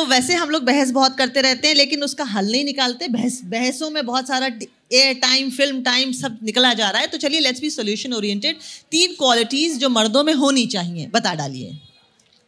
[0.00, 3.40] तो वैसे हम लोग बहस बहुत करते रहते हैं लेकिन उसका हल नहीं निकालते। बहस
[3.44, 7.40] बहसों में बहुत सारा एयर टाइम फ़िल्म टाइम सब निकला जा रहा है। तो चलिए
[7.40, 8.56] लेट्स बी सोल्यूशन ओरिएंटेड
[8.90, 11.76] तीन क्वालिटीज जो मर्दों में होनी चाहिए बता डालिए।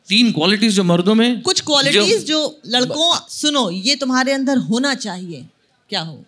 [0.09, 1.43] तीन क्वालिटीज जो मर्दों में?
[1.43, 5.45] कुछ क्वालिटीज जो लड़कों सुनो ये तुम्हारे अंदर होना चाहिए।
[5.91, 6.19] क्या हो?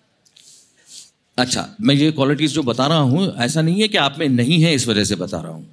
[1.39, 4.63] अच्छा मैं ये क्वालिटीज जो बता रहा हूँ ऐसा नहीं है कि आप में नहीं
[4.63, 5.67] है इस वजह से बता रहा हूँ।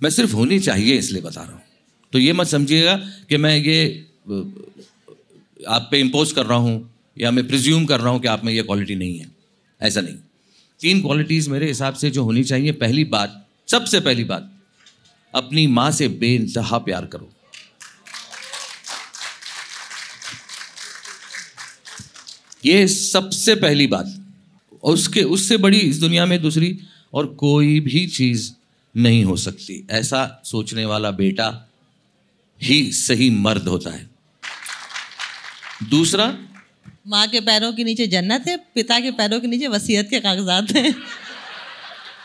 [0.00, 1.62] मैं सिर्फ़ होनी चाहिए इसलिए बता रहा हूँ।
[2.12, 2.96] तो ये मत समझिएगा
[3.28, 4.06] कि मैं ये
[5.68, 8.52] आप पे इम्पोज कर रहा हूँ या मैं प्रिज्यूम कर रहा हूँ कि आप में
[8.52, 9.30] ये क्वालिटी नहीं है।
[9.80, 10.16] ऐसा नहीं।
[10.80, 14.52] तीन क्वालिटीज़ मेरे हिसाब से जो होनी चाहिए, पहली बात, सबसे पहली बात,
[15.34, 17.30] अपनी माँ से बेइंतहा प्यार करो।
[22.64, 24.24] ये सबसे पहली बात।
[24.82, 26.78] उसके, उससे बड़ी इस दुनिया में दूसरी,
[27.14, 28.52] और कोई भी चीज़
[28.96, 31.69] नहीं हो सकती। ऐसा सोचने वाला बेटा
[32.62, 34.08] ही सही मर्द होता है।
[35.90, 36.26] दूसरा
[37.08, 40.70] माँ के पैरों के नीचे जन्नत है पिता के पैरों के नीचे वसीयत के कागजात
[40.70, 40.94] हैं।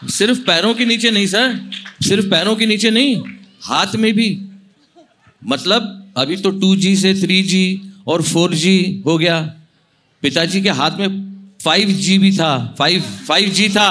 [0.10, 1.60] सिर्फ़ पैरों के नीचे नहीं सर
[2.04, 3.16] सिर्फ़ पैरों के नीचे नहीं
[3.64, 4.28] हाथ में भी।
[5.42, 9.40] मतलब अभी तो टू जी से थ्री जी और फोर जी हो गया।
[10.24, 11.24] पिताजी के हाथ में
[11.64, 13.90] फाइव जी भी था फाइव फाइव जी था।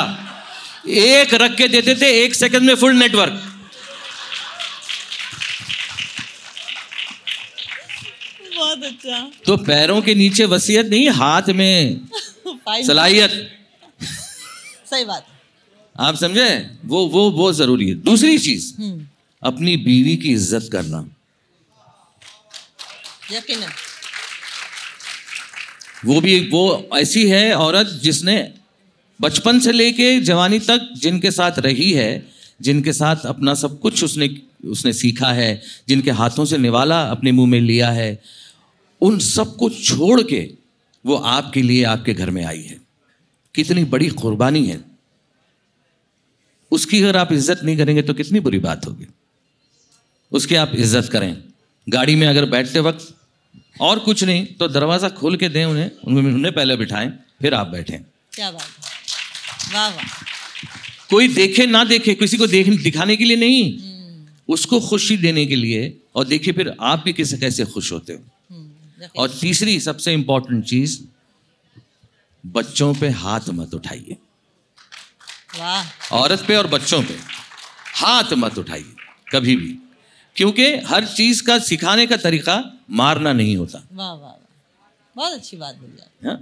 [0.88, 3.42] एक रख के देते थे एक सेकंड में फुल नेटवर्क।
[8.56, 12.00] बहुत अच्छा। तो पैरों के नीचे वसीयत नहीं हाथ में
[12.68, 13.30] सलाहियत।
[14.90, 15.26] सही बात।
[15.96, 16.48] आप समझे?
[16.84, 19.06] वो वो बहुत ज़रूरी है। दूसरी चीज़ हम्म।
[19.42, 21.06] अपनी बीवी की इज़्ज़त करना।
[23.32, 23.72] यकीनन
[26.04, 28.36] वो भी वो ऐसी है औरत जिसने
[29.20, 32.10] बचपन से लेके जवानी तक जिनके साथ रही है
[32.62, 34.28] जिनके साथ अपना सब कुछ उसने
[34.68, 35.50] उसने सीखा है
[35.88, 38.10] जिनके हाथों से निवाला अपने मुँह में लिया है
[39.04, 40.40] उन सबको छोड़ के
[41.04, 42.76] वो आपके लिए आपके घर में आई है।
[43.54, 44.80] कितनी बड़ी कुर्बानी है।
[46.72, 49.06] उसकी अगर आप इज़्ज़त नहीं करेंगे तो कितनी बुरी बात होगी।
[50.32, 51.36] उसकी आप इज़्ज़त करें।
[51.86, 53.14] गाड़ी में अगर बैठते वक्त
[53.80, 57.66] और कुछ नहीं तो दरवाज़ा खोल के दें उन्हें उन्हें उन्हें पहले बिठाएँ फिर आप
[57.68, 57.98] बैठें।
[58.32, 58.66] क्या बात
[59.74, 60.04] वाह वाह।
[61.10, 63.62] कोई देखे ना देखे किसी को देख दिखाने के लिए नहीं।
[64.48, 68.18] उसको खुशी देने के लिए और देखिए फिर आप भी किसे कैसे खुश होते हो।
[68.18, 68.33] हम्म,
[69.18, 70.98] और तीसरी सबसे इंपॉर्टेंट चीज़
[72.44, 74.16] बच्चों पे हाथ मत उठाइए।
[76.12, 77.14] औरत पे और बच्चों पे
[77.96, 78.94] हाथ मत उठाइए
[79.32, 79.78] कभी भी।
[80.36, 84.36] क्योंकि हर चीज़ का सिखाने का तरीका मारना नहीं होता। वाह वाह वाह।
[85.16, 86.36] बहुत अच्छी बात बोली हाँ?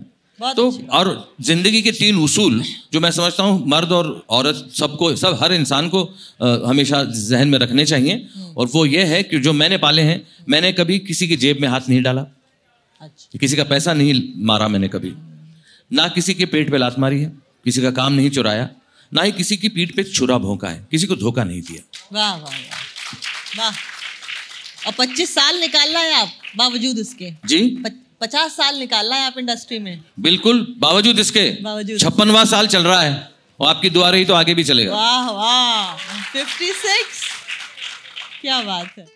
[0.57, 1.09] तो और
[1.41, 2.63] ज़िंदगी के तीन उसूल
[2.93, 7.49] जो मैं समझता हूँ मर्द और औरत सबको सब हर इंसान को अ, हमेशा जहन
[7.49, 10.99] में रखने चाहिए। हम्म। और वो ये है कि जो मैंने पाले हैं मैंने कभी
[10.99, 12.27] किसी की जेब में हाथ नहीं डाला।
[13.03, 15.13] अच्छा। किसी का पैसा नहीं मारा मैंने कभी।
[15.91, 17.29] ना किसी के पेट पे लात मारी है
[17.65, 18.69] किसी का काम नहीं चुराया
[19.13, 22.35] ना ही किसी की पीठ पे छुरा भोंका है किसी को धोखा नहीं दिया। वाह
[22.35, 27.61] वाह वाह। वाह। और पच्चीस साल निकालना है आप बावजूद उसके जी?
[28.21, 33.01] पचास साल निकालना है आप इंडस्ट्री में। बिल्कुल बावजूद इसके। बावजूद। छप्पनवा साल चल रहा
[33.01, 33.15] है
[33.61, 35.97] और आपकी दुआ रही तो आगे भी चलेगा। वाह वाह।
[36.33, 37.23] फिफ्टी सिक्स
[38.43, 39.07] क्या बात है।